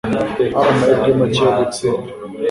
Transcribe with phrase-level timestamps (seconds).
[0.57, 2.09] Hari amahirwe make yo gutsinda.